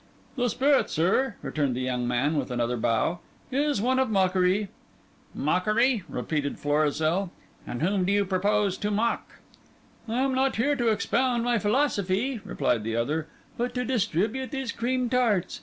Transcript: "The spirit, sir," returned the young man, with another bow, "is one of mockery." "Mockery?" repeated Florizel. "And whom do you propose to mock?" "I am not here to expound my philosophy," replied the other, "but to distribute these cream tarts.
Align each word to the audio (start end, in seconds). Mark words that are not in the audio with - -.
"The 0.35 0.49
spirit, 0.49 0.89
sir," 0.89 1.35
returned 1.43 1.75
the 1.75 1.81
young 1.81 2.07
man, 2.07 2.35
with 2.35 2.49
another 2.49 2.75
bow, 2.75 3.19
"is 3.51 3.79
one 3.83 3.99
of 3.99 4.09
mockery." 4.09 4.69
"Mockery?" 5.35 6.01
repeated 6.09 6.57
Florizel. 6.57 7.29
"And 7.67 7.83
whom 7.83 8.05
do 8.05 8.11
you 8.11 8.25
propose 8.25 8.79
to 8.79 8.89
mock?" 8.89 9.35
"I 10.09 10.21
am 10.21 10.33
not 10.33 10.55
here 10.55 10.75
to 10.75 10.87
expound 10.89 11.43
my 11.43 11.59
philosophy," 11.59 12.39
replied 12.43 12.83
the 12.83 12.95
other, 12.95 13.27
"but 13.59 13.75
to 13.75 13.85
distribute 13.85 14.49
these 14.49 14.71
cream 14.71 15.07
tarts. 15.07 15.59